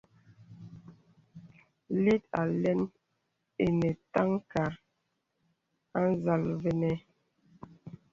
Lít 2.03 2.23
àlə̀n 2.41 2.81
enə 3.65 3.89
tànka 4.13 4.63
à 5.97 5.99
nzàl 6.11 6.43
vənə. 6.61 6.91